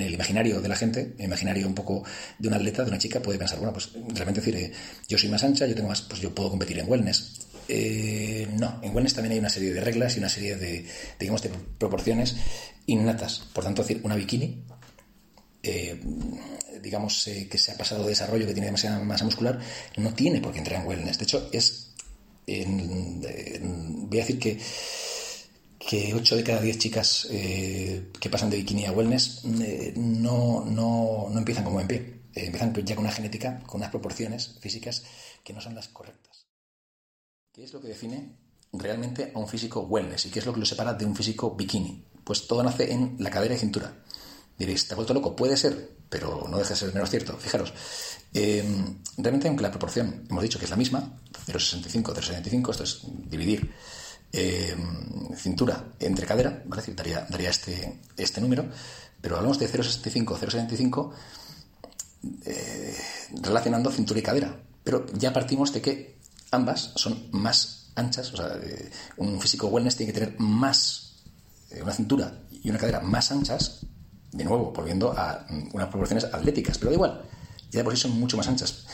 [0.00, 2.02] el, imaginario de la gente, en el imaginario un poco
[2.38, 4.72] de un atleta, de una chica, puede pensar, bueno, pues realmente decir, eh,
[5.06, 7.46] yo soy más ancha, yo tengo más, pues yo puedo competir en wellness.
[7.68, 10.86] Eh, no, en wellness también hay una serie de reglas y una serie de,
[11.18, 12.36] digamos, de proporciones
[12.86, 13.42] innatas.
[13.52, 14.64] Por tanto, decir, una bikini,
[16.82, 19.58] digamos, que se ha pasado de desarrollo, que tiene demasiada masa muscular,
[19.98, 21.18] no tiene por qué entrar en wellness.
[21.18, 21.90] De hecho, es
[22.46, 24.58] voy a decir que,
[25.80, 30.62] que 8 de cada 10 chicas eh, que pasan de bikini a wellness eh, no,
[30.62, 31.96] no, no, empiezan como en pie.
[32.34, 35.02] Eh, empiezan ya con una genética, con unas proporciones físicas
[35.42, 36.46] que no son las correctas.
[37.50, 38.36] ¿Qué es lo que define
[38.74, 41.56] realmente a un físico wellness y qué es lo que lo separa de un físico
[41.56, 42.04] bikini?
[42.24, 44.04] Pues todo nace en la cadera y cintura.
[44.58, 45.34] Diréis, ¿te ha vuelto loco?
[45.34, 47.38] Puede ser, pero no deja de ser menos cierto.
[47.38, 47.72] Fijaros,
[48.34, 48.62] eh,
[49.16, 53.72] realmente, aunque la proporción hemos dicho que es la misma, 0,65, 0,75, esto es dividir
[54.32, 54.76] eh,
[55.36, 56.62] cintura entre cadera,
[56.94, 58.66] daría, este, este número,
[59.20, 61.12] pero hablamos de 0,65, 0,75
[62.44, 62.96] eh,
[63.42, 64.56] relacionando cintura y cadera.
[64.82, 66.18] Pero ya partimos de que
[66.50, 68.58] ambas son más anchas, o sea,
[69.18, 71.22] un físico wellness tiene que tener más,
[71.82, 73.86] una cintura y una cadera más anchas
[74.32, 77.22] de nuevo, volviendo a unas proporciones atléticas, pero da igual,
[77.70, 78.86] ya por eso son mucho más anchas.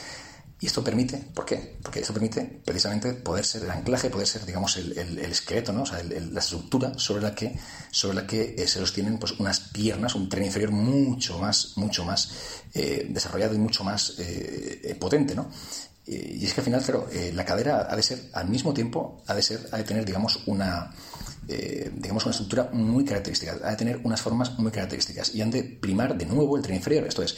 [0.58, 1.76] Y esto permite, ¿por qué?
[1.82, 5.82] Porque esto permite precisamente poder ser el anclaje, poder ser, digamos, el, esqueleto, ¿no?
[5.82, 7.58] O sea, la estructura sobre la que,
[7.90, 12.04] sobre la que eh, se sostienen pues, unas piernas, un tren inferior mucho más, mucho
[12.06, 12.30] más
[12.72, 15.50] eh, desarrollado y mucho más eh, potente, ¿no?
[16.06, 19.34] Y es que al final, claro, la cadera ha de ser, al mismo tiempo, ha
[19.34, 20.92] de ser, ha de tener, digamos, una,
[21.48, 25.50] eh, digamos, una estructura muy característica, ha de tener unas formas muy características y han
[25.50, 27.06] de primar de nuevo el tren inferior.
[27.06, 27.36] Esto es,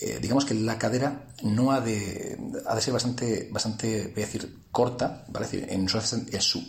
[0.00, 4.26] eh, digamos que la cadera no ha de, ha de ser bastante, bastante, voy a
[4.26, 5.46] decir, corta, ¿vale?
[5.46, 5.98] Decir, en, su,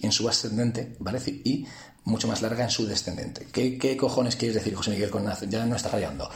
[0.01, 1.19] en, su, ascendente, ¿vale?
[1.43, 1.65] Y
[2.05, 3.47] mucho más larga en su descendente.
[3.51, 5.11] ¿Qué, ¿Qué, cojones quieres decir, José Miguel,
[5.47, 6.29] Ya no está rayando.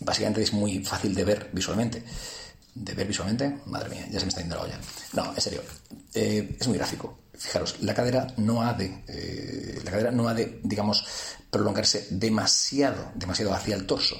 [0.00, 2.02] Básicamente es muy fácil de ver visualmente.
[2.74, 4.80] De ver visualmente, madre mía, ya se me está yendo la olla.
[5.14, 5.62] No, en serio,
[6.14, 10.34] eh, es muy gráfico fijaros, la cadera no ha de, eh, la cadera no ha
[10.34, 11.04] de, digamos,
[11.50, 14.16] prolongarse demasiado, demasiado hacia el torso.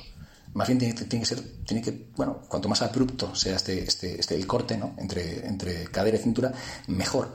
[0.52, 4.34] Más bien tiene, que ser, tiene que, bueno, cuanto más abrupto sea este, este, este
[4.34, 4.94] el corte, ¿no?
[4.98, 6.52] Entre, entre cadera y cintura,
[6.88, 7.32] mejor.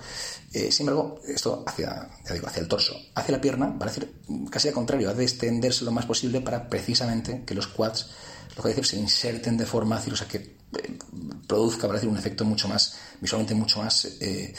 [0.52, 2.94] Eh, sin embargo, esto hacia, ya digo, hacia el torso.
[3.16, 6.70] Hacia la pierna, va a casi al contrario, ha de extenderse lo más posible para
[6.70, 8.10] precisamente que los quads,
[8.58, 11.00] lo que decir, se inserten de forma, o sea, que eh,
[11.48, 14.54] produzca, para un efecto mucho más, visualmente mucho más eh,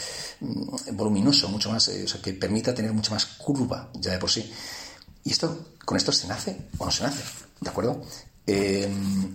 [0.92, 4.50] voluminoso, mucho más, o sea, que permita tener mucha más curva ya de por sí.
[5.24, 7.22] Y esto, con esto se nace o no se nace,
[7.60, 8.02] ¿de acuerdo?
[8.46, 8.88] Eh,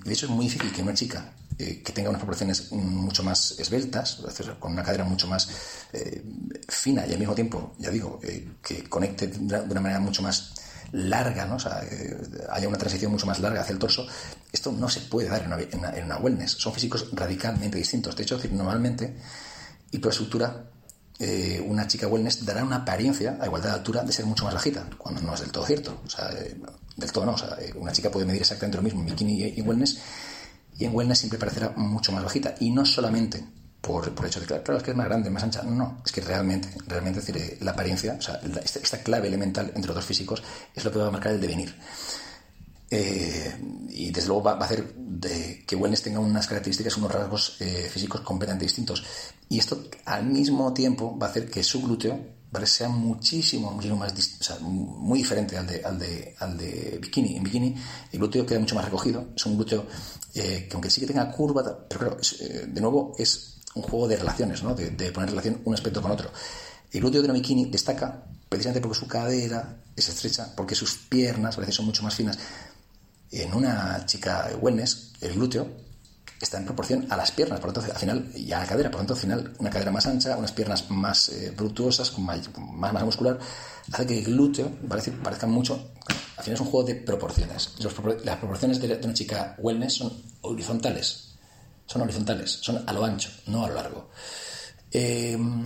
[0.03, 3.59] de hecho, es muy difícil que una chica eh, que tenga unas proporciones mucho más
[3.59, 4.21] esbeltas,
[4.59, 5.49] con una cadera mucho más
[5.93, 6.23] eh,
[6.67, 8.19] fina y al mismo tiempo, ya digo,
[8.63, 10.55] que conecte de una manera mucho más
[10.93, 11.55] larga, ¿no?
[11.55, 11.81] o sea,
[12.51, 14.07] haya una transición mucho más larga hacia el torso,
[14.51, 16.51] esto no se puede dar en una, wellness.
[16.51, 18.15] Son físicos radicalmente distintos.
[18.15, 19.15] De hecho, normalmente,
[19.91, 19.99] y
[21.21, 24.53] estructura, una chica wellness dará una apariencia a igualdad de altura de ser mucho más
[24.53, 26.01] bajita, cuando no es del todo cierto.
[26.05, 27.33] O sea, del todo no.
[27.33, 29.99] O sea, eh, una chica puede medir exactamente lo mismo en bikini y wellness,
[30.77, 32.55] y en wellness siempre parecerá mucho más bajita.
[32.59, 33.43] Y no solamente
[33.81, 35.63] por, por hecho de que, claro, es que es más grande, más ancha.
[35.63, 39.71] No, no, es que realmente, realmente decir, eh, la apariencia, o sea, esta, clave elemental
[39.75, 41.75] entre los dos físicos es lo que va a marcar el devenir.
[42.91, 43.55] Eh,
[43.89, 47.57] y desde luego va, a hacer de que Wellness tenga unas características, unos rasgos
[47.89, 49.03] físicos completamente distintos.
[49.49, 52.19] Y esto al mismo tiempo va a hacer que su glúteo
[52.51, 52.67] ¿vale?
[52.67, 57.37] sea muchísimo, muchísimo más, o sea, muy diferente al de, al de, al de bikini.
[57.37, 57.75] En bikini
[58.11, 59.85] el glúteo queda mucho más recogido, es un glúteo
[60.35, 64.07] eh, que aunque sí que tenga curva, pero claro, eh, de nuevo es un juego
[64.07, 64.75] de relaciones, ¿no?
[64.75, 66.29] De, de, poner relación un aspecto con otro.
[66.91, 71.57] El glúteo de una bikini destaca precisamente porque su cadera es estrecha, porque sus piernas
[71.57, 72.37] a veces son mucho más finas.
[73.31, 75.67] En una chica wellness, el glúteo
[76.41, 78.89] está en proporción a las piernas, por lo tanto, al final, y a la cadera,
[78.89, 82.25] por lo tanto, al final, una cadera más ancha, unas piernas más eh, con
[82.79, 83.39] más, muscular,
[83.91, 85.91] hace que el glúteo parece, parezca mucho.
[86.37, 87.73] Al final es un juego de proporciones.
[88.23, 91.35] las proporciones de, una chica wellness son horizontales.
[91.85, 94.09] Son horizontales, son a lo ancho, no a lo largo.
[94.91, 95.65] Em,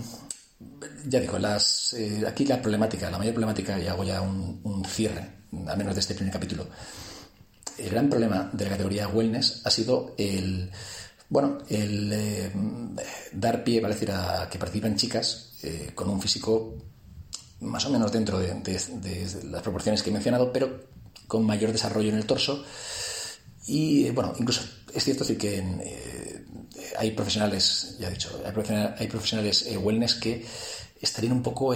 [1.06, 4.84] ya digo, las, eh, aquí la problemática, la mayor problemática, y hago ya un, un
[4.84, 6.66] cierre, al menos de este primer capítulo,
[7.78, 10.70] el gran problema de la categoría wellness ha sido el,
[11.28, 12.52] bueno, el eh,
[13.32, 16.74] dar pie, para decir, a que participen chicas eh, con un físico
[17.60, 18.54] más o menos dentro de,
[19.44, 20.84] las proporciones que he mencionado, pero
[21.26, 22.64] con mayor desarrollo en el torso.
[23.66, 24.62] Y bueno, incluso
[24.94, 26.44] es cierto decir que eh,
[26.98, 30.46] hay profesionales, ya he dicho, hay profesionales, wellness que
[31.00, 31.74] estarían un poco,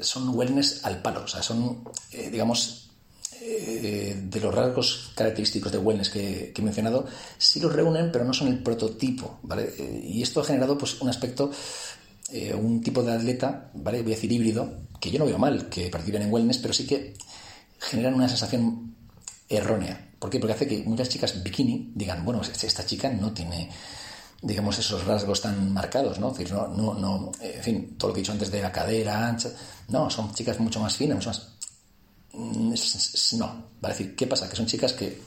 [0.00, 1.84] son wellness al palo, o sea, son,
[2.30, 2.89] digamos,
[3.42, 7.06] eh, de los rasgos característicos de wellness que, he mencionado,
[7.38, 9.72] sí los reúnen, pero no son el prototipo, ¿vale?
[9.78, 11.50] Eh, y esto ha generado pues, un aspecto,
[12.30, 14.02] eh, un tipo de atleta, ¿vale?
[14.02, 16.86] Voy a decir híbrido, que yo no veo mal que participen en wellness, pero sí
[16.86, 17.14] que
[17.78, 18.94] generan una sensación
[19.48, 20.10] errónea.
[20.18, 20.38] ¿Por qué?
[20.38, 23.70] Porque hace que muchas chicas bikini digan, bueno, esta chica no tiene
[24.42, 26.30] digamos, esos rasgos tan marcados, ¿no?
[26.30, 29.28] decir, no, no, no, en fin, todo lo que he dicho antes de la cadera
[29.28, 29.50] ancha,
[29.88, 31.59] no, son chicas mucho más finas, mucho más
[32.32, 33.46] no,
[33.82, 34.48] va a decir, ¿qué pasa?
[34.48, 35.20] Que son chicas que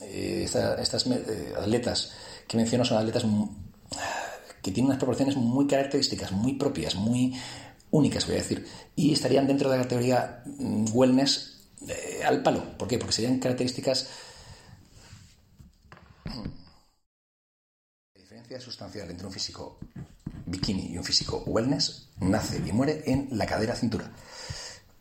[0.00, 2.12] eh, estas eh, atletas
[2.46, 3.24] que menciono son atletas
[4.62, 7.34] que tienen unas proporciones muy características, muy propias, muy
[7.90, 11.56] únicas, voy a decir, y estarían dentro de la categoría mm, wellness
[11.88, 12.76] eh, al palo.
[12.76, 12.98] ¿Por qué?
[12.98, 14.08] Porque serían características...
[16.24, 19.78] La diferencia sustancial entre un físico
[20.46, 24.10] bikini y un físico wellness nace y muere en la cadera-cintura.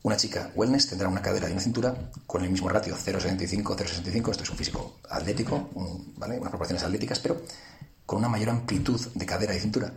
[0.06, 1.96] Una chica wellness tendrá una cadera y una cintura
[2.28, 4.30] con el mismo ratio 0,75-0,65.
[4.30, 5.72] Esto es un físico atlético,
[6.18, 6.38] ¿vale?
[6.38, 7.42] unas proporciones atléticas, pero
[8.06, 9.92] con una mayor amplitud de cadera y cintura.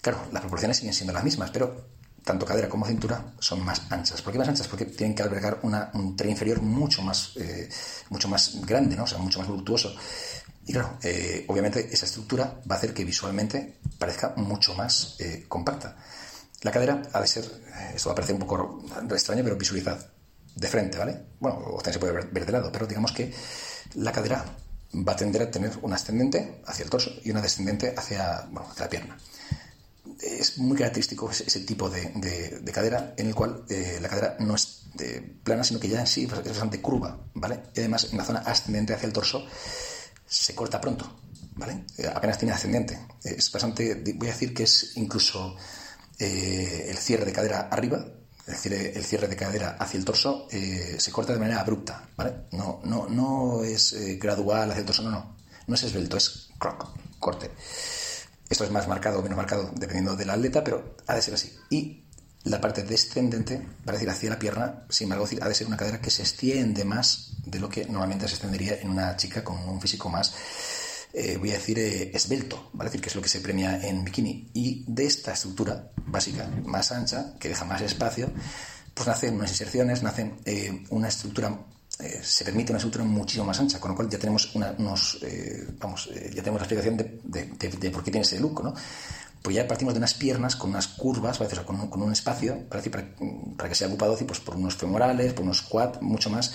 [0.00, 1.88] Claro, las proporciones siguen siendo las mismas, pero
[2.22, 4.22] tanto cadera como cintura son más anchas.
[4.22, 4.68] ¿Por qué más anchas?
[4.68, 7.68] Porque tienen que albergar un tren inferior mucho más, eh,
[8.10, 9.02] mucho más grande, ¿no?
[9.02, 9.92] o sea, mucho más voluptuoso.
[10.64, 15.46] Y claro, eh, obviamente esa estructura va a hacer que visualmente parezca mucho más eh,
[15.48, 15.96] compacta.
[16.62, 19.98] La cadera ha de ser, eh, esto va a parecer un poco extraño, pero visualizad
[20.54, 21.18] de frente, ¿vale?
[21.38, 23.32] Bueno, o se puede ver, de lado, pero digamos que
[23.94, 24.44] la cadera
[24.94, 28.68] va a tender a tener una ascendente hacia el torso y una descendente hacia, bueno,
[28.78, 29.16] la pierna.
[30.20, 34.80] Es muy característico ese, tipo de, cadera en el cual eh, la cadera no es
[35.42, 37.60] plana, sino que ya en sí es bastante curva, ¿vale?
[37.74, 39.46] Y además en la zona ascendente hacia el torso
[40.26, 41.20] se corta pronto,
[41.54, 41.84] ¿vale?
[41.96, 42.98] Eh, apenas tiene ascendente.
[43.22, 45.56] Es bastante, voy a decir que es incluso
[46.20, 48.04] eh, el cierre de cadera arriba,
[48.40, 52.08] es decir, el cierre de cadera hacia el torso, eh, se corta de manera abrupta,
[52.16, 52.46] ¿vale?
[52.52, 55.36] No, no, no es eh, gradual hacia el torso, no, no.
[55.66, 57.50] No es esbelto, es croc, corte.
[58.48, 61.56] Esto es más marcado o menos marcado dependiendo del atleta, pero ha de ser así.
[61.70, 62.04] Y
[62.44, 66.00] la parte descendente, para decir hacia la pierna, sin embargo, ha de ser una cadera
[66.00, 69.80] que se extiende más de lo que normalmente se extendería en una chica con un
[69.80, 70.34] físico más
[71.12, 72.88] eh, voy a decir, eh, esbelto, ¿vale?
[72.88, 74.50] decir, que es lo que se premia en bikini.
[74.54, 78.30] Y de esta estructura básica, más ancha, que deja más espacio,
[78.94, 81.58] pues nacen unas inserciones, nacen eh, una estructura,
[82.22, 85.18] se permite una estructura muchísimo más ancha, con lo cual ya tenemos unos,
[85.78, 88.72] vamos, ya tenemos la explicación de, por qué tiene ese look, ¿no?
[89.42, 92.82] Pues ya partimos de unas piernas con unas curvas, con, un, con un espacio, para,
[92.82, 92.92] decir,
[93.56, 96.52] para, que sea ocupado pues, por unos femorales, por unos quad, mucho más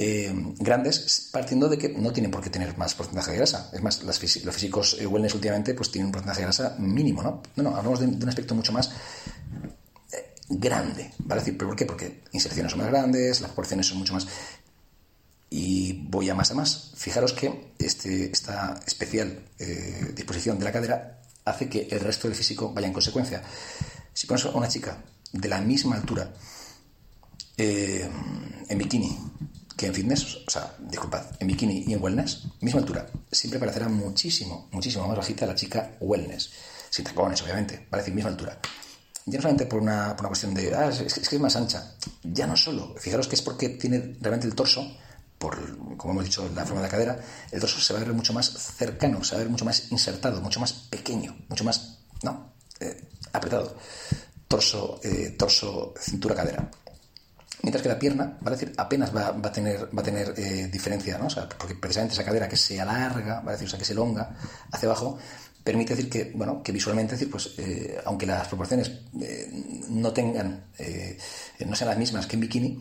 [0.00, 3.68] eh, grandes, partiendo de que no tienen por qué tener más porcentaje de grasa.
[3.72, 7.42] Es más, los físicos eh, wellness últimamente pues tienen un porcentaje de grasa mínimo, ¿no?
[7.56, 8.92] No, no, hablamos de, un aspecto mucho más
[10.12, 11.40] eh, grande, ¿vale?
[11.40, 11.84] Decir, ¿Por qué?
[11.84, 14.28] Porque inserciones son más grandes, las porciones son mucho más...
[15.50, 16.92] Y voy a más a más.
[16.94, 19.46] Fijaros que este, esta especial
[20.14, 23.42] disposición de la cadera hace que el resto del físico vaya en consecuencia.
[24.12, 26.30] Si pones a una chica de la misma altura
[27.56, 29.18] en bikini
[29.78, 33.88] que en fitness, o sea, disculpad, en bikini y en wellness, misma altura, siempre parecerá
[33.88, 36.50] muchísimo, muchísimo más bajita la chica wellness.
[36.90, 38.58] Sin tacones, obviamente, va a decir misma altura.
[39.26, 41.94] Ya no solamente por una, por una cuestión de, ah, es, que es más ancha,
[42.24, 44.84] ya no solo, fijaros que es porque tiene realmente el torso,
[45.38, 45.56] por,
[45.96, 47.20] como hemos dicho, la forma de la cadera,
[47.52, 49.92] el torso se va a ver mucho más cercano, se va a ver mucho más
[49.92, 52.52] insertado, mucho más pequeño, mucho más, ¿no?
[52.80, 53.00] Eh,
[53.32, 53.76] apretado.
[54.48, 56.68] torso, eh, torso, cintura, cadera.
[57.62, 58.56] Mientras que la pierna, ¿vale?
[58.56, 61.26] decir, apenas va, a tener, va a tener eh, diferencia, ¿no?
[61.26, 63.52] O sea, porque precisamente esa cadera que se alarga, ¿vale?
[63.52, 64.36] decir, o sea, que se elonga
[64.70, 65.18] hacia abajo,
[65.64, 68.92] permite decir que, bueno, que visualmente, decir, pues, eh, aunque las proporciones
[69.88, 70.64] no tengan,
[71.66, 72.80] no sean las mismas que en bikini,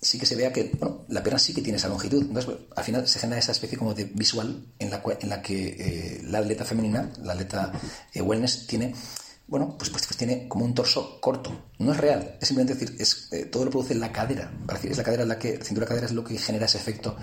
[0.00, 2.22] sí que se vea que, bueno, la pierna sí que tiene esa longitud.
[2.22, 6.20] Entonces, al final se genera esa especie como de visual en la, en la que
[6.24, 7.72] la atleta femenina, la atleta
[8.14, 8.92] wellness, tiene
[9.48, 11.70] bueno, pues, pues, pues, tiene como un torso corto.
[11.78, 14.50] No es real, es simplemente decir, es, eh, todo lo produce la cadera.
[14.82, 17.16] Es la cadera la que, cintura cadera es lo que genera ese efecto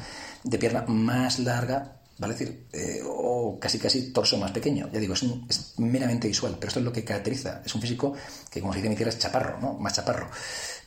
[0.43, 2.33] de pierna más larga, ¿vale?
[2.33, 4.89] decir, eh, o casi casi torso más pequeño.
[4.93, 7.61] Ya digo, es, meramente visual, pero esto es lo que caracteriza.
[7.65, 8.13] Es un físico
[8.49, 9.73] que, como se dice en tierra, es chaparro, ¿no?
[9.73, 10.29] Más chaparro.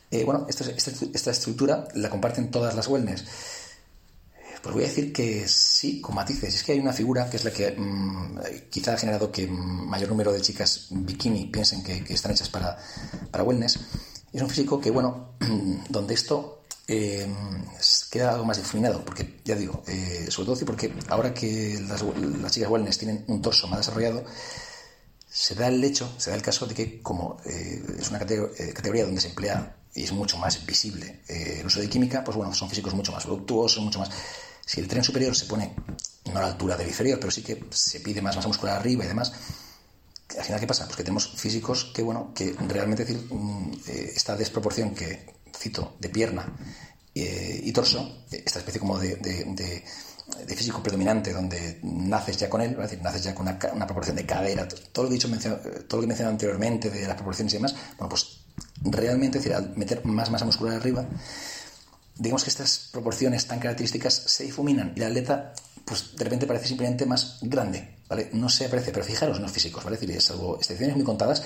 [0.09, 3.25] Eh, bueno, esta, esta, estructura la comparten todas las wellness.
[4.67, 6.53] Pues voy a decir que sí, con matices.
[6.53, 8.37] Es que hay una figura que es la que mm,
[8.69, 12.77] quizá ha generado que mayor número de chicas bikini piensen que, están hechas para,
[13.31, 13.79] para wellness.
[14.33, 15.35] Es un físico que, bueno,
[15.89, 17.33] donde esto eh,
[18.11, 22.03] queda algo más difuminado, porque ya digo, eh, sobre todo porque ahora que las,
[22.51, 24.25] chicas wellness tienen un torso más desarrollado,
[25.29, 29.05] se da el hecho, se da el caso de que como eh, es una categoría
[29.05, 32.69] donde se emplea y es mucho más visible el uso de química, pues bueno, son
[32.69, 34.09] físicos mucho más voluptuosos, mucho más
[34.67, 35.73] si el tren superior se pone
[36.25, 39.05] no a la altura del inferior, pero sí que se pide más masa muscular arriba
[39.05, 39.31] y demás,
[40.37, 40.83] al final, ¿qué pasa?
[40.85, 45.25] Pues que tenemos físicos que, bueno, que realmente decir, mm, eh, esta desproporción que
[45.57, 46.53] cito de pierna
[47.15, 49.83] eh, y torso, esta especie como de,
[50.49, 54.25] físico predominante donde naces ya con él, es decir, naces ya con una, proporción de
[54.25, 55.29] cadera, todo lo que he dicho,
[55.87, 58.41] todo lo que mencionado anteriormente de las proporciones y demás, bueno, pues
[58.81, 61.07] realmente, decir, al meter más masa muscular arriba,
[62.17, 65.53] digamos que estas proporciones tan características se difuminan y la atleta,
[65.85, 68.29] pues de repente parece simplemente más grande, ¿vale?
[68.33, 69.95] No se aparece, pero fijaros en los físicos, ¿vale?
[69.95, 71.43] Es decir, salvo excepciones muy contadas,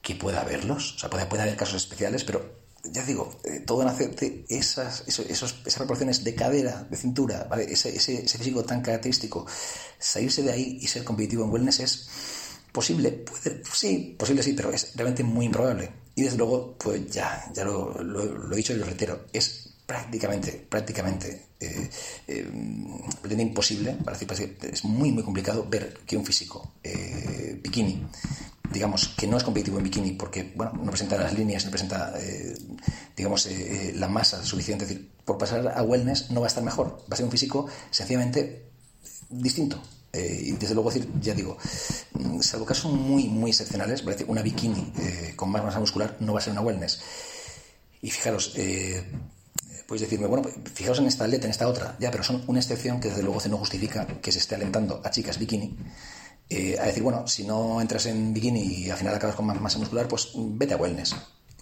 [0.00, 3.84] que pueda haberlos, o sea, puede, puede haber casos especiales, pero ya digo, eh, todo
[3.84, 7.64] nace de esas, esos, esas proporciones de cadera, de cintura, ¿vale?
[7.64, 9.46] Ese, ese, ese, físico tan característico,
[9.98, 12.08] salirse de ahí y ser competitivo en wellness es
[12.72, 15.92] posible, puede, sí, posible sí, pero es realmente muy improbable.
[16.14, 20.52] Y desde luego, pues ya, ya lo, lo he dicho y lo reitero, es prácticamente,
[20.68, 21.90] prácticamente eh,
[22.28, 22.48] eh,
[23.36, 28.06] imposible, para decir, es muy, muy complicado ver que un físico eh, bikini,
[28.72, 32.14] digamos, que no es competitivo en bikini porque, bueno, no presenta las líneas, no presenta,
[32.20, 32.56] eh,
[33.16, 33.48] digamos,
[33.94, 37.14] la masa suficiente, es decir, por pasar a wellness no va a estar mejor, va
[37.14, 38.70] a ser un físico sencillamente
[39.28, 39.82] distinto.
[40.12, 41.56] y desde luego decir, ya digo,
[42.12, 44.92] mm, salvo casos muy, muy excepcionales, una bikini
[45.34, 47.00] con más masa muscular no va a ser una wellness.
[48.02, 48.54] Y fijaros,
[49.90, 52.60] Puedes decirme, bueno, pues, fijaos en esta atleta, en esta otra, ya, pero son una
[52.60, 55.76] excepción que desde luego no justifica que se esté alentando a chicas bikini
[56.48, 59.60] eh, a decir, bueno, si no entras en bikini y al final acabas con más
[59.60, 61.16] masa muscular, pues vete a wellness.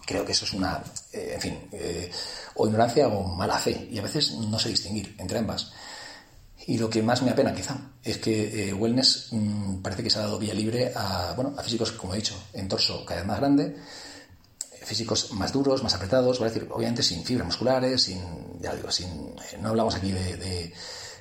[0.04, 2.10] Creo que eso es una, eh, en fin, eh,
[2.56, 5.72] o ignorancia o mala fe, y a veces no sé distinguir entre ambas.
[6.66, 10.22] Y lo que más me apena, quizá, es que wellness mm, parece que se ha
[10.24, 13.38] dado vía libre a, bueno, a físicos, como he dicho, en torso cada vez más
[13.38, 13.74] grande,
[14.88, 18.20] físicos más duros, más apretados, decir, obviamente sin fibras musculares, sin,
[18.58, 20.72] ya digo, sin, eh, no hablamos aquí de,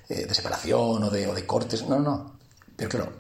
[0.10, 2.40] eh, separación o de, cortes, no, no,
[2.78, 3.14] pero claro,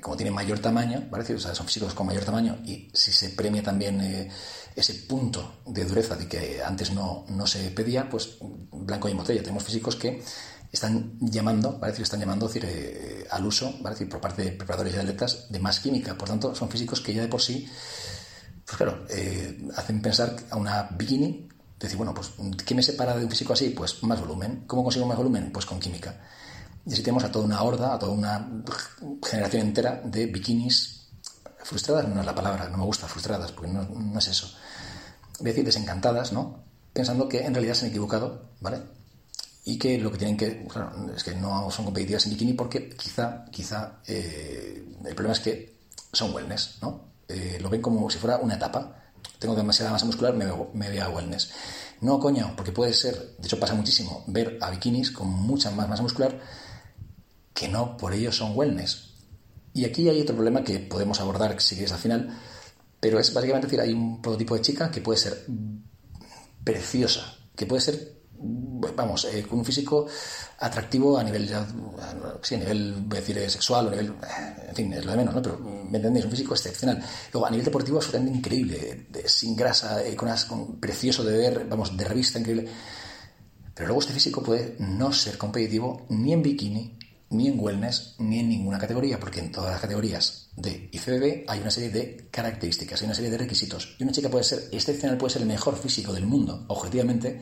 [0.00, 1.24] como tienen mayor tamaño, ¿vale?
[1.24, 4.30] decir, son físicos con mayor tamaño y si se premia también eh,
[4.74, 9.42] ese punto de dureza de que antes no, no se pedía, pues blanco y botella.
[9.42, 10.22] Tenemos físicos que
[10.70, 11.94] están llamando, ¿vale?
[12.00, 14.06] están llamando decir, al uso, ¿vale?
[14.06, 16.16] por parte de preparadores y atletas de más química.
[16.16, 17.68] Por tanto, son físicos que ya de por sí
[18.76, 22.32] claro, eh, hacen pensar a una bikini, decir, bueno, pues
[22.64, 23.70] ¿qué me separa de un físico así?
[23.70, 24.64] Pues más volumen.
[24.66, 25.50] ¿Cómo consigo más volumen?
[25.52, 26.14] Pues con química.
[26.86, 28.48] Y así tenemos a toda una horda, a toda una
[29.22, 31.08] generación entera de bikinis
[31.62, 34.52] frustradas, no es la palabra, no me gusta, frustradas, porque no, es eso.
[35.38, 36.64] Voy a decir desencantadas, ¿no?
[36.92, 38.78] Pensando que en realidad se han equivocado, ¿vale?
[39.64, 42.90] Y que lo que tienen que, claro, es que no son competitivas en bikini porque
[42.90, 45.78] quizá, quizá, eh, el problema es que
[46.12, 47.11] son wellness, ¿no?
[47.32, 48.96] Eh, lo ven como si fuera una etapa.
[49.38, 51.50] Tengo demasiada masa muscular, me, voy a wellness.
[52.00, 55.88] No, coño, porque puede ser, de hecho pasa muchísimo, ver a bikinis con mucha más
[55.88, 56.38] masa muscular
[57.54, 59.14] que no por ello son wellness.
[59.74, 62.36] Y aquí hay otro problema que podemos abordar si quieres al final,
[63.00, 65.46] pero es básicamente decir, hay un prototipo de chica que puede ser
[66.64, 68.21] preciosa, que puede ser
[68.96, 70.06] vamos, eh, con un físico
[70.58, 71.66] atractivo a nivel, ya,
[72.42, 75.12] sí, a nivel, voy a decir, eh, sexual, a nivel, eh, en fin, es lo
[75.12, 75.42] de menos, ¿no?
[75.42, 76.24] Pero, ¿me entendéis?
[76.24, 77.02] Un físico excepcional.
[77.32, 82.04] Luego, a nivel deportivo, absolutamente increíble, sin grasa, con, con, precioso de ver, vamos, de
[82.04, 82.68] revista, increíble.
[83.74, 86.98] Pero luego este físico puede no ser competitivo ni en bikini,
[87.30, 91.60] ni en wellness ni en ninguna categoría, porque en todas las categorías de IFBB hay
[91.60, 93.96] una serie de características, hay una serie de requisitos.
[93.98, 97.40] Y una chica puede ser excepcional, puede ser el mejor físico del mundo, objetivamente,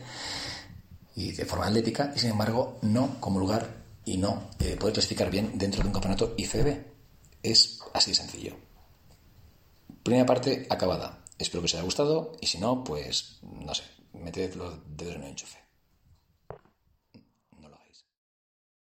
[1.20, 5.30] y de forma atlética, y sin embargo no como lugar y no eh, puede clasificar
[5.30, 6.82] bien dentro de un campeonato IFBB.
[7.42, 8.56] Es así de sencillo.
[10.02, 11.22] Primera parte acabada.
[11.38, 15.22] Espero que os haya gustado y si no, pues no sé, meted los dedos en
[15.22, 15.58] el enchufe.